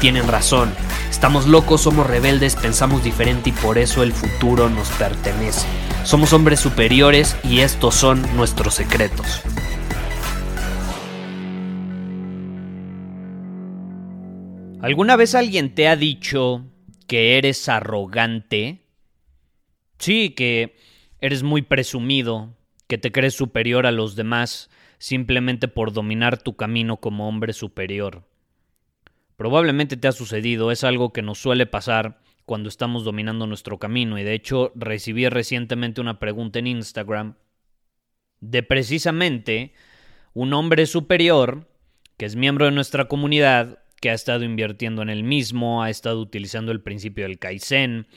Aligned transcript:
tienen 0.00 0.26
razón. 0.26 0.72
Estamos 1.10 1.46
locos, 1.46 1.82
somos 1.82 2.06
rebeldes, 2.06 2.56
pensamos 2.56 3.04
diferente 3.04 3.50
y 3.50 3.52
por 3.52 3.78
eso 3.78 4.02
el 4.02 4.12
futuro 4.12 4.70
nos 4.70 4.88
pertenece. 4.92 5.66
Somos 6.04 6.32
hombres 6.32 6.58
superiores 6.58 7.36
y 7.44 7.60
estos 7.60 7.94
son 7.94 8.22
nuestros 8.34 8.74
secretos. 8.74 9.42
¿Alguna 14.80 15.16
vez 15.16 15.34
alguien 15.34 15.74
te 15.74 15.88
ha 15.88 15.96
dicho 15.96 16.64
que 17.06 17.36
eres 17.36 17.68
arrogante? 17.68 18.86
Sí, 19.98 20.30
que 20.30 20.76
eres 21.20 21.42
muy 21.42 21.60
presumido, 21.60 22.56
que 22.88 22.96
te 22.96 23.12
crees 23.12 23.34
superior 23.34 23.86
a 23.86 23.92
los 23.92 24.16
demás 24.16 24.70
simplemente 24.96 25.68
por 25.68 25.92
dominar 25.92 26.42
tu 26.42 26.56
camino 26.56 26.96
como 26.98 27.28
hombre 27.28 27.52
superior. 27.52 28.29
Probablemente 29.40 29.96
te 29.96 30.06
ha 30.06 30.12
sucedido, 30.12 30.70
es 30.70 30.84
algo 30.84 31.14
que 31.14 31.22
nos 31.22 31.38
suele 31.38 31.64
pasar 31.64 32.20
cuando 32.44 32.68
estamos 32.68 33.04
dominando 33.04 33.46
nuestro 33.46 33.78
camino. 33.78 34.18
Y 34.18 34.22
de 34.22 34.34
hecho 34.34 34.70
recibí 34.74 35.26
recientemente 35.30 36.02
una 36.02 36.18
pregunta 36.18 36.58
en 36.58 36.66
Instagram 36.66 37.36
de 38.40 38.62
precisamente 38.62 39.72
un 40.34 40.52
hombre 40.52 40.84
superior 40.84 41.66
que 42.18 42.26
es 42.26 42.36
miembro 42.36 42.66
de 42.66 42.72
nuestra 42.72 43.08
comunidad 43.08 43.78
que 44.02 44.10
ha 44.10 44.12
estado 44.12 44.44
invirtiendo 44.44 45.00
en 45.00 45.08
el 45.08 45.24
mismo, 45.24 45.82
ha 45.82 45.88
estado 45.88 46.20
utilizando 46.20 46.70
el 46.70 46.82
principio 46.82 47.24
del 47.24 47.38
Kaizen, 47.38 48.08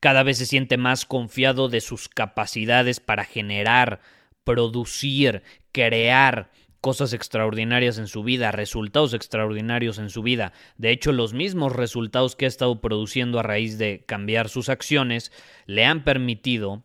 cada 0.00 0.24
vez 0.24 0.38
se 0.38 0.46
siente 0.46 0.78
más 0.78 1.06
confiado 1.06 1.68
de 1.68 1.80
sus 1.80 2.08
capacidades 2.08 2.98
para 2.98 3.24
generar, 3.24 4.00
producir, 4.42 5.44
crear 5.70 6.50
cosas 6.82 7.12
extraordinarias 7.12 7.96
en 7.96 8.08
su 8.08 8.24
vida, 8.24 8.50
resultados 8.50 9.14
extraordinarios 9.14 9.98
en 9.98 10.10
su 10.10 10.20
vida. 10.22 10.52
De 10.76 10.90
hecho, 10.90 11.12
los 11.12 11.32
mismos 11.32 11.72
resultados 11.72 12.34
que 12.34 12.44
ha 12.44 12.48
estado 12.48 12.80
produciendo 12.80 13.38
a 13.38 13.44
raíz 13.44 13.78
de 13.78 14.04
cambiar 14.04 14.48
sus 14.48 14.68
acciones 14.68 15.30
le 15.64 15.84
han 15.84 16.02
permitido 16.02 16.82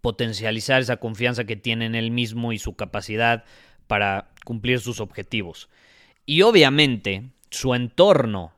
potencializar 0.00 0.80
esa 0.80 0.96
confianza 0.96 1.44
que 1.44 1.56
tiene 1.56 1.84
en 1.84 1.94
él 1.94 2.10
mismo 2.10 2.52
y 2.52 2.58
su 2.58 2.74
capacidad 2.74 3.44
para 3.86 4.30
cumplir 4.46 4.80
sus 4.80 4.98
objetivos. 5.00 5.68
Y 6.24 6.40
obviamente, 6.40 7.32
su 7.50 7.74
entorno 7.74 8.54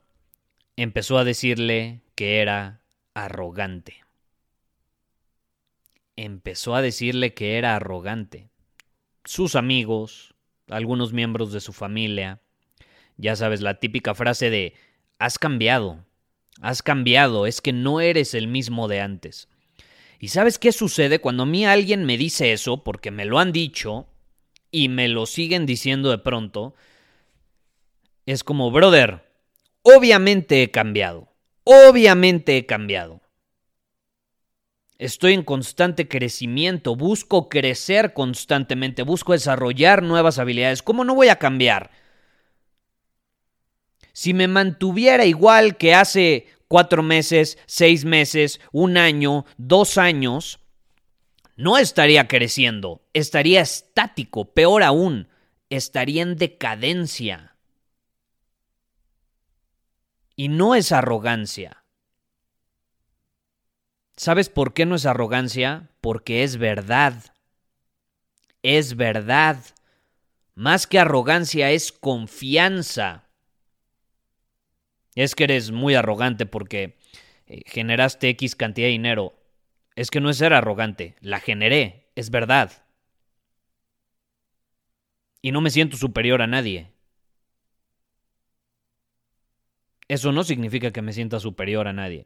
empezó 0.76 1.18
a 1.18 1.24
decirle 1.24 2.00
que 2.14 2.40
era 2.40 2.82
arrogante. 3.12 4.04
Empezó 6.14 6.76
a 6.76 6.82
decirle 6.82 7.34
que 7.34 7.58
era 7.58 7.74
arrogante. 7.74 8.50
Sus 9.28 9.56
amigos, 9.56 10.34
algunos 10.70 11.12
miembros 11.12 11.52
de 11.52 11.60
su 11.60 11.74
familia, 11.74 12.40
ya 13.18 13.36
sabes, 13.36 13.60
la 13.60 13.78
típica 13.78 14.14
frase 14.14 14.48
de 14.48 14.72
has 15.18 15.38
cambiado, 15.38 16.02
has 16.62 16.82
cambiado, 16.82 17.44
es 17.44 17.60
que 17.60 17.74
no 17.74 18.00
eres 18.00 18.32
el 18.32 18.48
mismo 18.48 18.88
de 18.88 19.02
antes. 19.02 19.50
¿Y 20.18 20.28
sabes 20.28 20.58
qué 20.58 20.72
sucede 20.72 21.18
cuando 21.18 21.42
a 21.42 21.46
mí 21.46 21.66
alguien 21.66 22.06
me 22.06 22.16
dice 22.16 22.54
eso, 22.54 22.82
porque 22.82 23.10
me 23.10 23.26
lo 23.26 23.38
han 23.38 23.52
dicho 23.52 24.08
y 24.70 24.88
me 24.88 25.08
lo 25.08 25.26
siguen 25.26 25.66
diciendo 25.66 26.08
de 26.08 26.16
pronto? 26.16 26.74
Es 28.24 28.42
como, 28.42 28.70
brother, 28.70 29.30
obviamente 29.82 30.62
he 30.62 30.70
cambiado. 30.70 31.28
Obviamente 31.64 32.56
he 32.56 32.64
cambiado. 32.64 33.20
Estoy 34.98 35.34
en 35.34 35.44
constante 35.44 36.08
crecimiento, 36.08 36.96
busco 36.96 37.48
crecer 37.48 38.14
constantemente, 38.14 39.02
busco 39.02 39.32
desarrollar 39.32 40.02
nuevas 40.02 40.40
habilidades. 40.40 40.82
¿Cómo 40.82 41.04
no 41.04 41.14
voy 41.14 41.28
a 41.28 41.38
cambiar? 41.38 41.92
Si 44.12 44.34
me 44.34 44.48
mantuviera 44.48 45.24
igual 45.24 45.76
que 45.76 45.94
hace 45.94 46.48
cuatro 46.66 47.04
meses, 47.04 47.58
seis 47.66 48.04
meses, 48.04 48.60
un 48.72 48.96
año, 48.96 49.46
dos 49.56 49.98
años, 49.98 50.58
no 51.54 51.78
estaría 51.78 52.26
creciendo, 52.26 53.02
estaría 53.12 53.60
estático, 53.60 54.52
peor 54.52 54.82
aún, 54.82 55.28
estaría 55.70 56.22
en 56.22 56.36
decadencia. 56.36 57.54
Y 60.34 60.48
no 60.48 60.74
es 60.74 60.90
arrogancia. 60.90 61.77
¿Sabes 64.18 64.48
por 64.48 64.74
qué 64.74 64.84
no 64.84 64.96
es 64.96 65.06
arrogancia? 65.06 65.88
Porque 66.00 66.42
es 66.42 66.58
verdad. 66.58 67.32
Es 68.62 68.96
verdad. 68.96 69.64
Más 70.56 70.88
que 70.88 70.98
arrogancia 70.98 71.70
es 71.70 71.92
confianza. 71.92 73.28
Es 75.14 75.36
que 75.36 75.44
eres 75.44 75.70
muy 75.70 75.94
arrogante 75.94 76.46
porque 76.46 76.98
eh, 77.46 77.62
generaste 77.66 78.28
X 78.30 78.56
cantidad 78.56 78.88
de 78.88 78.92
dinero. 78.92 79.34
Es 79.94 80.10
que 80.10 80.20
no 80.20 80.30
es 80.30 80.36
ser 80.36 80.52
arrogante, 80.52 81.14
la 81.20 81.38
generé, 81.38 82.10
es 82.16 82.30
verdad. 82.30 82.84
Y 85.40 85.52
no 85.52 85.60
me 85.60 85.70
siento 85.70 85.96
superior 85.96 86.42
a 86.42 86.46
nadie. 86.48 86.90
eso 90.08 90.32
no 90.32 90.42
significa 90.42 90.90
que 90.90 91.02
me 91.02 91.12
sienta 91.12 91.38
superior 91.38 91.86
a 91.86 91.92
nadie. 91.92 92.24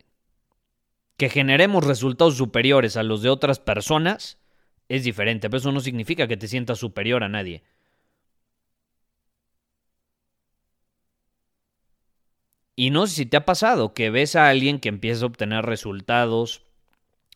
Que 1.22 1.31
generemos 1.31 1.87
resultados 1.87 2.37
superiores 2.37 2.97
a 2.97 3.05
los 3.05 3.22
de 3.22 3.28
otras 3.28 3.60
personas 3.60 4.38
es 4.88 5.05
diferente, 5.05 5.49
pero 5.49 5.59
eso 5.59 5.71
no 5.71 5.78
significa 5.78 6.27
que 6.27 6.37
te 6.37 6.49
sientas 6.49 6.81
superior 6.81 7.22
a 7.22 7.28
nadie. 7.28 7.62
Y 12.75 12.91
no 12.91 13.06
sé 13.06 13.15
si 13.15 13.27
te 13.27 13.37
ha 13.37 13.44
pasado 13.44 13.94
que 13.94 14.11
ves 14.11 14.34
a 14.34 14.49
alguien 14.49 14.81
que 14.81 14.88
empieza 14.88 15.22
a 15.22 15.28
obtener 15.28 15.65
resultados 15.65 16.65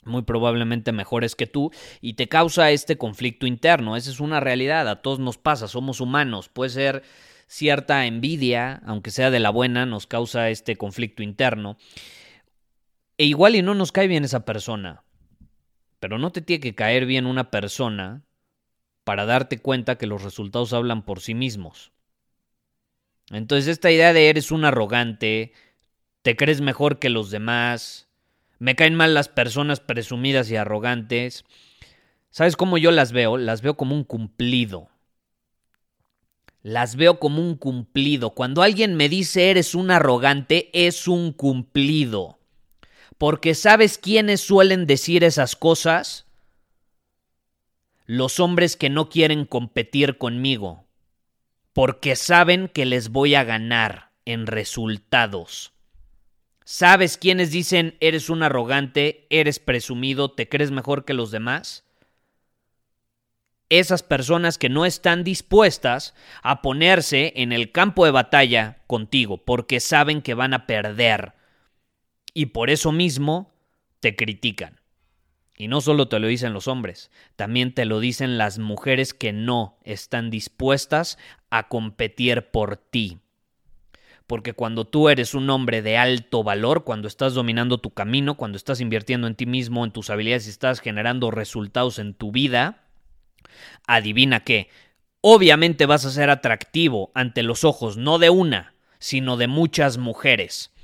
muy 0.03 0.23
probablemente 0.23 0.91
mejores 0.91 1.37
que 1.37 1.47
tú 1.47 1.71
y 2.01 2.15
te 2.15 2.29
causa 2.29 2.73
este 2.73 2.99
conflicto 2.99 3.47
interno. 3.47 3.95
Esa 3.95 4.11
es 4.11 4.19
una 4.19 4.41
realidad, 4.41 4.89
a 4.89 5.01
todos 5.01 5.21
nos 5.21 5.39
pasa, 5.39 5.69
somos 5.69 6.01
humanos. 6.01 6.49
Puede 6.49 6.71
ser 6.71 7.03
cierta 7.47 8.05
envidia, 8.07 8.83
aunque 8.85 9.13
sea 9.13 9.31
de 9.31 9.39
la 9.39 9.51
buena, 9.51 9.87
nos 9.87 10.09
causa 10.09 10.51
este 10.51 10.75
conflicto 10.75 11.23
interno. 11.23 11.77
E 13.19 13.25
igual 13.25 13.56
y 13.56 13.62
no 13.62 13.75
nos 13.75 13.93
cae 13.93 14.09
bien 14.09 14.25
esa 14.25 14.44
persona. 14.44 15.03
Pero 16.00 16.19
no 16.19 16.32
te 16.32 16.43
tiene 16.43 16.60
que 16.60 16.75
caer 16.75 17.06
bien 17.06 17.27
una 17.27 17.50
persona 17.50 18.22
para 19.04 19.25
darte 19.25 19.59
cuenta 19.59 19.97
que 19.97 20.06
los 20.06 20.22
resultados 20.22 20.72
hablan 20.72 21.04
por 21.04 21.21
sí 21.21 21.34
mismos. 21.34 21.93
Entonces 23.31 23.69
esta 23.69 23.91
idea 23.91 24.12
de 24.12 24.28
eres 24.28 24.50
un 24.50 24.65
arrogante, 24.65 25.53
te 26.22 26.36
crees 26.36 26.60
mejor 26.60 26.98
que 26.98 27.09
los 27.09 27.30
demás, 27.30 28.09
me 28.59 28.77
caen 28.77 28.95
mal 28.95 29.15
las 29.15 29.28
personas 29.28 29.80
presumidas 29.80 30.51
y 30.51 30.57
arrogantes. 30.57 31.45
¿Sabes 32.30 32.57
cómo 32.57 32.78
yo 32.78 32.91
las 32.91 33.12
veo? 33.12 33.36
Las 33.36 33.62
veo 33.62 33.77
como 33.77 33.95
un 33.95 34.04
cumplido 34.04 34.89
las 36.66 36.97
veo 36.97 37.21
como 37.21 37.41
un 37.41 37.54
cumplido. 37.54 38.30
Cuando 38.30 38.60
alguien 38.60 38.97
me 38.97 39.09
dice 39.09 39.51
eres 39.51 39.77
un 39.77 39.92
arrogante, 39.92 40.69
es 40.72 41.07
un 41.07 41.30
cumplido. 41.30 42.35
Porque 43.18 43.54
¿sabes 43.54 43.98
quiénes 43.98 44.41
suelen 44.41 44.86
decir 44.86 45.24
esas 45.24 45.57
cosas? 45.57 46.27
Los 48.04 48.41
hombres 48.41 48.77
que 48.77 48.91
no 48.91 49.09
quieren 49.09 49.47
competir 49.47 50.18
conmigo. 50.18 50.86
Porque 51.72 52.16
saben 52.16 52.68
que 52.68 52.84
les 52.84 53.10
voy 53.10 53.34
a 53.34 53.45
ganar 53.45 54.13
en 54.24 54.47
resultados. 54.47 55.72
¿Sabes 56.65 57.16
quiénes 57.16 57.51
dicen 57.51 57.97
eres 58.01 58.28
un 58.28 58.42
arrogante, 58.42 59.27
eres 59.30 59.59
presumido, 59.59 60.33
te 60.33 60.48
crees 60.48 60.71
mejor 60.71 61.04
que 61.04 61.15
los 61.15 61.30
demás? 61.30 61.86
esas 63.69 64.03
personas 64.03 64.59
que 64.59 64.69
no 64.69 64.86
están 64.86 65.24
dispuestas 65.24 66.15
a 66.42 66.62
ponerse 66.62 67.33
en 67.36 67.53
el 67.53 67.72
campo 67.72 68.04
de 68.04 68.12
batalla 68.12 68.78
contigo 68.86 69.39
porque 69.39 69.80
saben 69.80 70.22
que 70.22 70.34
van 70.34 70.54
a 70.54 70.66
perder. 70.66 71.33
Y 72.38 72.47
por 72.47 72.68
eso 72.68 72.92
mismo 72.92 73.50
te 74.00 74.15
critican. 74.15 74.78
Y 75.56 75.68
no 75.68 75.80
solo 75.80 76.09
te 76.09 76.18
lo 76.18 76.27
dicen 76.27 76.53
los 76.53 76.68
hombres, 76.68 77.10
también 77.34 77.72
te 77.72 77.86
lo 77.86 77.98
dicen 77.98 78.36
las 78.36 78.59
mujeres 78.59 79.15
que 79.15 79.33
no 79.33 79.78
están 79.84 80.28
dispuestas 80.28 81.16
a 81.48 81.68
competir 81.68 82.50
por 82.50 82.77
ti. 82.77 83.21
Porque 84.27 84.53
cuando 84.53 84.84
tú 84.84 85.09
eres 85.09 85.33
un 85.33 85.48
hombre 85.48 85.80
de 85.80 85.97
alto 85.97 86.44
valor, 86.44 86.84
cuando 86.84 87.09
estás 87.09 87.33
dominando 87.33 87.78
tu 87.78 87.94
camino, 87.94 88.36
cuando 88.36 88.59
estás 88.59 88.83
invirtiendo 88.83 89.28
en 89.28 89.34
ti 89.34 89.47
mismo, 89.47 89.86
en 89.86 89.92
tus 89.92 90.10
habilidades 90.10 90.47
y 90.47 90.50
estás 90.50 90.80
generando 90.80 91.30
resultados 91.30 91.98
en 91.98 92.12
tu 92.12 92.33
vida, 92.33 92.84
adivina 93.86 94.41
qué, 94.41 94.68
obviamente 95.22 95.86
vas 95.86 96.04
a 96.04 96.10
ser 96.10 96.28
atractivo 96.28 97.12
ante 97.15 97.42
los 97.42 97.65
ojos 97.65 97.97
no 97.97 98.18
de 98.18 98.28
una, 98.28 98.74
sino 98.98 99.38
de 99.38 99.47
muchas 99.47 99.97
mujeres. 99.97 100.76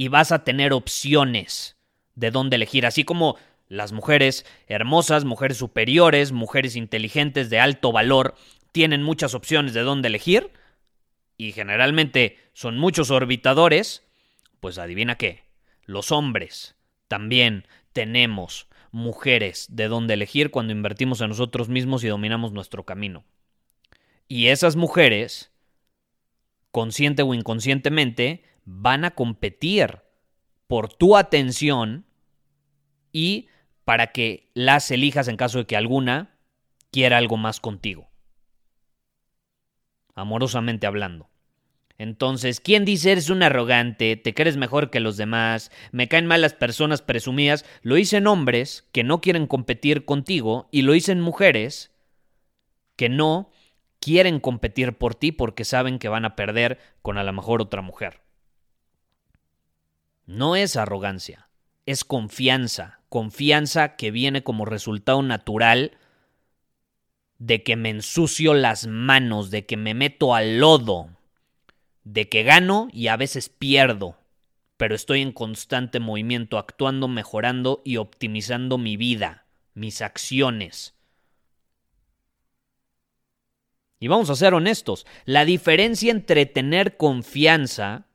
Y 0.00 0.08
vas 0.08 0.32
a 0.32 0.44
tener 0.44 0.72
opciones 0.72 1.76
de 2.14 2.30
dónde 2.30 2.56
elegir, 2.56 2.86
así 2.86 3.04
como 3.04 3.36
las 3.68 3.92
mujeres 3.92 4.46
hermosas, 4.66 5.26
mujeres 5.26 5.58
superiores, 5.58 6.32
mujeres 6.32 6.74
inteligentes 6.74 7.50
de 7.50 7.60
alto 7.60 7.92
valor, 7.92 8.34
tienen 8.72 9.02
muchas 9.02 9.34
opciones 9.34 9.74
de 9.74 9.82
dónde 9.82 10.08
elegir 10.08 10.52
y 11.36 11.52
generalmente 11.52 12.38
son 12.54 12.78
muchos 12.78 13.10
orbitadores, 13.10 14.02
pues 14.58 14.78
adivina 14.78 15.16
qué, 15.16 15.44
los 15.84 16.12
hombres 16.12 16.76
también 17.06 17.66
tenemos 17.92 18.68
mujeres 18.92 19.66
de 19.68 19.88
dónde 19.88 20.14
elegir 20.14 20.50
cuando 20.50 20.72
invertimos 20.72 21.20
en 21.20 21.28
nosotros 21.28 21.68
mismos 21.68 22.04
y 22.04 22.08
dominamos 22.08 22.52
nuestro 22.52 22.86
camino. 22.86 23.22
Y 24.28 24.46
esas 24.46 24.76
mujeres, 24.76 25.52
consciente 26.70 27.20
o 27.20 27.34
inconscientemente, 27.34 28.44
van 28.64 29.04
a 29.04 29.12
competir 29.12 30.00
por 30.66 30.92
tu 30.92 31.16
atención 31.16 32.04
y 33.12 33.48
para 33.84 34.12
que 34.12 34.50
las 34.54 34.90
elijas 34.90 35.28
en 35.28 35.36
caso 35.36 35.58
de 35.58 35.66
que 35.66 35.76
alguna 35.76 36.36
quiera 36.90 37.18
algo 37.18 37.36
más 37.36 37.60
contigo. 37.60 38.08
Amorosamente 40.14 40.86
hablando. 40.86 41.28
Entonces, 41.98 42.60
¿quién 42.60 42.86
dice 42.86 43.12
eres 43.12 43.28
un 43.28 43.42
arrogante? 43.42 44.16
¿Te 44.16 44.32
crees 44.32 44.56
mejor 44.56 44.90
que 44.90 45.00
los 45.00 45.18
demás? 45.18 45.70
¿Me 45.92 46.08
caen 46.08 46.26
mal 46.26 46.40
las 46.40 46.54
personas 46.54 47.02
presumidas? 47.02 47.66
Lo 47.82 47.96
dicen 47.96 48.26
hombres 48.26 48.88
que 48.92 49.04
no 49.04 49.20
quieren 49.20 49.46
competir 49.46 50.06
contigo 50.06 50.68
y 50.70 50.82
lo 50.82 50.92
dicen 50.92 51.20
mujeres 51.20 51.92
que 52.96 53.10
no 53.10 53.50
quieren 53.98 54.40
competir 54.40 54.94
por 54.96 55.14
ti 55.14 55.30
porque 55.30 55.66
saben 55.66 55.98
que 55.98 56.08
van 56.08 56.24
a 56.24 56.36
perder 56.36 56.78
con 57.02 57.18
a 57.18 57.24
lo 57.24 57.32
mejor 57.34 57.60
otra 57.60 57.82
mujer. 57.82 58.22
No 60.30 60.54
es 60.54 60.76
arrogancia, 60.76 61.48
es 61.86 62.04
confianza, 62.04 63.00
confianza 63.08 63.96
que 63.96 64.12
viene 64.12 64.44
como 64.44 64.64
resultado 64.64 65.22
natural 65.22 65.98
de 67.40 67.64
que 67.64 67.74
me 67.74 67.90
ensucio 67.90 68.54
las 68.54 68.86
manos, 68.86 69.50
de 69.50 69.66
que 69.66 69.76
me 69.76 69.92
meto 69.92 70.36
al 70.36 70.60
lodo, 70.60 71.10
de 72.04 72.28
que 72.28 72.44
gano 72.44 72.86
y 72.92 73.08
a 73.08 73.16
veces 73.16 73.48
pierdo, 73.48 74.18
pero 74.76 74.94
estoy 74.94 75.20
en 75.20 75.32
constante 75.32 75.98
movimiento, 75.98 76.58
actuando, 76.58 77.08
mejorando 77.08 77.82
y 77.84 77.96
optimizando 77.96 78.78
mi 78.78 78.96
vida, 78.96 79.46
mis 79.74 80.00
acciones. 80.00 80.94
Y 83.98 84.06
vamos 84.06 84.30
a 84.30 84.36
ser 84.36 84.54
honestos, 84.54 85.08
la 85.24 85.44
diferencia 85.44 86.12
entre 86.12 86.46
tener 86.46 86.96
confianza 86.96 88.06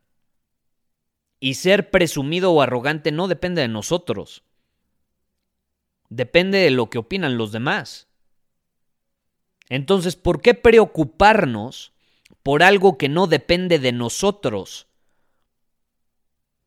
y 1.46 1.54
ser 1.54 1.92
presumido 1.92 2.52
o 2.52 2.62
arrogante 2.62 3.12
no 3.12 3.28
depende 3.28 3.62
de 3.62 3.68
nosotros. 3.68 4.44
Depende 6.10 6.58
de 6.58 6.72
lo 6.72 6.90
que 6.90 6.98
opinan 6.98 7.38
los 7.38 7.52
demás. 7.52 8.08
Entonces, 9.70 10.16
¿por 10.16 10.42
qué 10.42 10.54
preocuparnos 10.54 11.94
por 12.46 12.62
algo 12.62 12.98
que 13.00 13.10
no 13.10 13.26
depende 13.26 13.80
de 13.80 13.92
nosotros. 13.92 14.86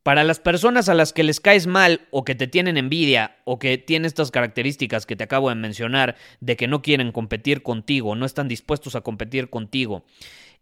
Para 0.03 0.25
las 0.25 0.41
personas 0.41 0.89
a 0.89 0.95
las 0.95 1.13
que 1.13 1.23
les 1.23 1.39
caes 1.39 1.69
mal 1.69 2.09
o 2.11 2.25
que 2.25 2.35
te 2.35 2.49
tienen 2.49 2.77
envidia 2.77 3.37
o 3.45 3.61
que 3.61 3.79
tienen 3.79 4.07
estas 4.07 4.33
características 4.33 5.07
que 5.07 5.15
te 5.15 5.23
acabo 5.23 5.51
de 5.51 5.55
mencionar 5.55 6.17
de 6.41 6.57
que 6.57 6.67
no 6.67 6.83
quieren 6.83 7.13
competir 7.13 7.63
contigo, 7.63 8.17
no 8.17 8.27
están 8.27 8.49
dispuestos 8.49 8.97
a 8.97 9.03
competir 9.03 9.51
contigo 9.51 10.05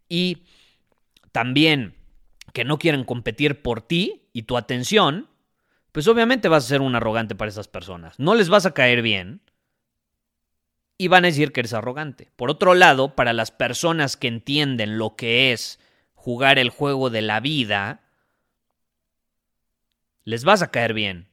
y 0.06 0.44
también 1.32 1.94
que 2.56 2.64
no 2.64 2.78
quieren 2.78 3.04
competir 3.04 3.60
por 3.60 3.82
ti 3.82 4.30
y 4.32 4.44
tu 4.44 4.56
atención, 4.56 5.28
pues 5.92 6.08
obviamente 6.08 6.48
vas 6.48 6.64
a 6.64 6.68
ser 6.68 6.80
un 6.80 6.94
arrogante 6.94 7.34
para 7.34 7.50
esas 7.50 7.68
personas. 7.68 8.18
No 8.18 8.34
les 8.34 8.48
vas 8.48 8.64
a 8.64 8.72
caer 8.72 9.02
bien, 9.02 9.42
y 10.96 11.08
van 11.08 11.26
a 11.26 11.28
decir 11.28 11.52
que 11.52 11.60
eres 11.60 11.74
arrogante. 11.74 12.30
Por 12.34 12.50
otro 12.50 12.72
lado, 12.72 13.14
para 13.14 13.34
las 13.34 13.50
personas 13.50 14.16
que 14.16 14.28
entienden 14.28 14.96
lo 14.96 15.16
que 15.16 15.52
es 15.52 15.78
jugar 16.14 16.58
el 16.58 16.70
juego 16.70 17.10
de 17.10 17.20
la 17.20 17.40
vida, 17.40 18.00
les 20.24 20.42
vas 20.42 20.62
a 20.62 20.70
caer 20.70 20.94
bien. 20.94 21.28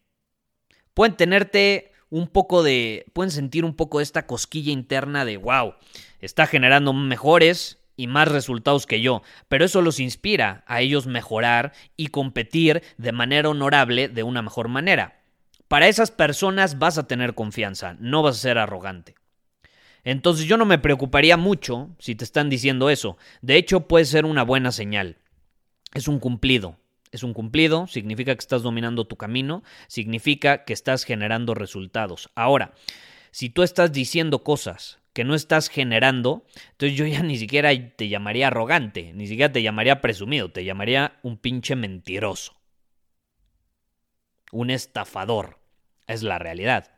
Pueden 0.94 1.16
tenerte 1.16 1.94
un 2.10 2.28
poco 2.28 2.64
de, 2.64 3.06
pueden 3.14 3.31
sentir 3.31 3.64
un 3.64 3.78
poco 3.78 4.02
esta 4.02 4.28
cosquilla 4.28 4.74
interna 4.74 5.24
de, 5.24 5.38
wow, 5.38 5.75
está 6.20 6.48
generando 6.48 6.92
mejores 6.92 7.80
y 7.95 8.07
más 8.07 8.28
resultados 8.28 8.86
que 8.86 9.01
yo, 9.01 9.22
pero 9.48 9.66
eso 9.66 9.81
los 9.81 10.00
inspira 10.00 10.63
a 10.68 10.81
ellos 10.81 11.07
mejorar 11.07 11.74
y 11.95 12.07
competir 12.07 12.84
de 12.98 13.12
manera 13.12 13.50
honorable 13.50 14.07
de 14.07 14.24
una 14.24 14.42
mejor 14.42 14.68
manera. 14.68 15.22
Para 15.68 15.88
esas 15.88 16.12
personas 16.12 16.80
vas 16.80 16.98
a 16.98 17.07
tener 17.07 17.36
confianza, 17.36 17.95
no 18.00 18.22
vas 18.22 18.36
a 18.38 18.42
ser 18.42 18.57
arrogante. 18.57 19.16
Entonces 20.04 20.45
yo 20.45 20.57
no 20.57 20.66
me 20.66 20.80
preocuparía 20.80 21.38
mucho 21.38 21.95
si 22.00 22.16
te 22.16 22.25
están 22.25 22.50
diciendo 22.50 22.90
eso. 22.90 23.18
De 23.42 23.56
hecho, 23.56 23.88
puede 23.88 24.06
ser 24.06 24.25
una 24.25 24.44
buena 24.44 24.72
señal. 24.72 25.18
Es 25.94 26.07
un 26.07 26.19
cumplido. 26.19 26.78
Es 27.12 27.24
un 27.24 27.34
cumplido, 27.34 27.86
significa 27.88 28.34
que 28.34 28.39
estás 28.39 28.63
dominando 28.63 29.06
tu 29.06 29.18
camino, 29.18 29.63
significa 29.88 30.66
que 30.66 30.74
estás 30.74 31.04
generando 31.04 31.54
resultados. 31.54 32.31
Ahora, 32.34 32.74
si 33.30 33.50
tú 33.50 33.62
estás 33.62 33.92
diciendo 33.92 34.44
cosas 34.44 35.00
que 35.13 35.24
no 35.24 35.36
estás 35.36 35.69
generando, 35.69 36.45
entonces 36.71 36.98
yo 36.98 37.06
ya 37.06 37.21
ni 37.21 37.38
siquiera 37.38 37.71
te 37.95 38.10
llamaría 38.10 38.48
arrogante, 38.48 39.13
ni 39.13 39.27
siquiera 39.27 39.51
te 39.51 39.62
llamaría 39.62 40.01
presumido, 40.01 40.51
te 40.51 40.65
llamaría 40.65 41.19
un 41.21 41.38
pinche 41.38 41.75
mentiroso. 41.75 42.56
Un 44.51 44.70
estafador. 44.70 45.60
Es 46.05 46.22
la 46.22 46.38
realidad. 46.38 46.91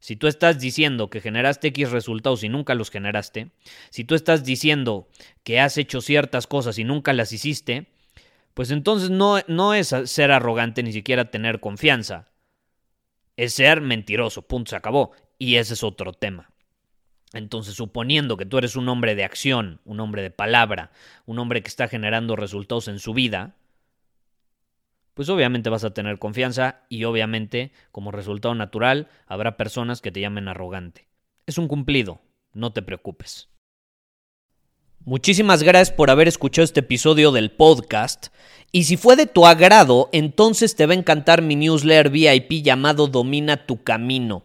Si 0.00 0.16
tú 0.16 0.26
estás 0.26 0.58
diciendo 0.58 1.08
que 1.08 1.20
generaste 1.20 1.68
X 1.68 1.90
resultados 1.90 2.42
y 2.42 2.48
nunca 2.48 2.74
los 2.74 2.90
generaste, 2.90 3.52
si 3.90 4.04
tú 4.04 4.14
estás 4.14 4.44
diciendo 4.44 5.08
que 5.44 5.60
has 5.60 5.78
hecho 5.78 6.00
ciertas 6.00 6.46
cosas 6.46 6.78
y 6.78 6.84
nunca 6.84 7.12
las 7.12 7.32
hiciste, 7.32 7.86
pues 8.52 8.70
entonces 8.70 9.10
no, 9.10 9.38
no 9.48 9.74
es 9.74 9.94
ser 10.04 10.30
arrogante 10.32 10.82
ni 10.82 10.92
siquiera 10.92 11.30
tener 11.30 11.60
confianza. 11.60 12.28
Es 13.36 13.54
ser 13.54 13.80
mentiroso, 13.80 14.42
punto, 14.42 14.70
se 14.70 14.76
acabó. 14.76 15.12
Y 15.38 15.56
ese 15.56 15.74
es 15.74 15.82
otro 15.82 16.12
tema. 16.12 16.53
Entonces, 17.34 17.74
suponiendo 17.74 18.36
que 18.36 18.46
tú 18.46 18.58
eres 18.58 18.76
un 18.76 18.88
hombre 18.88 19.14
de 19.14 19.24
acción, 19.24 19.80
un 19.84 20.00
hombre 20.00 20.22
de 20.22 20.30
palabra, 20.30 20.92
un 21.26 21.38
hombre 21.40 21.62
que 21.62 21.68
está 21.68 21.88
generando 21.88 22.36
resultados 22.36 22.86
en 22.88 23.00
su 23.00 23.12
vida, 23.12 23.56
pues 25.14 25.28
obviamente 25.28 25.68
vas 25.68 25.84
a 25.84 25.92
tener 25.92 26.18
confianza 26.18 26.82
y 26.88 27.04
obviamente, 27.04 27.72
como 27.90 28.12
resultado 28.12 28.54
natural, 28.54 29.08
habrá 29.26 29.56
personas 29.56 30.00
que 30.00 30.12
te 30.12 30.20
llamen 30.20 30.48
arrogante. 30.48 31.08
Es 31.46 31.58
un 31.58 31.66
cumplido, 31.68 32.20
no 32.52 32.72
te 32.72 32.82
preocupes. 32.82 33.48
Muchísimas 35.04 35.62
gracias 35.62 35.94
por 35.94 36.10
haber 36.10 36.28
escuchado 36.28 36.64
este 36.64 36.80
episodio 36.80 37.30
del 37.30 37.50
podcast. 37.50 38.28
Y 38.72 38.84
si 38.84 38.96
fue 38.96 39.16
de 39.16 39.26
tu 39.26 39.44
agrado, 39.44 40.08
entonces 40.12 40.76
te 40.76 40.86
va 40.86 40.94
a 40.94 40.96
encantar 40.96 41.42
mi 41.42 41.56
newsletter 41.56 42.10
VIP 42.10 42.62
llamado 42.62 43.06
Domina 43.06 43.66
tu 43.66 43.82
Camino. 43.82 44.44